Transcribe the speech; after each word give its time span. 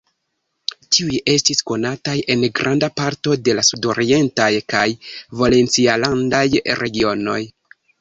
Tiuj 0.95 1.19
estis 1.33 1.61
konataj 1.71 2.15
en 2.37 2.47
granda 2.61 2.91
parto 3.03 3.37
de 3.49 3.57
la 3.61 3.67
sudorientaj 3.69 4.51
kaj 4.75 4.89
valencilandaj 5.45 6.45
regionoj. 6.85 7.43